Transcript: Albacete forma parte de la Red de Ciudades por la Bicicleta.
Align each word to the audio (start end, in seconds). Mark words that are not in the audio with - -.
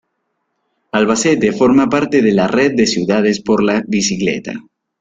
Albacete 0.93 1.51
forma 1.51 1.85
parte 1.87 2.23
de 2.23 2.31
la 2.31 2.47
Red 2.47 2.73
de 2.73 2.87
Ciudades 2.87 3.39
por 3.39 3.61
la 3.61 3.83
Bicicleta. 3.87 4.53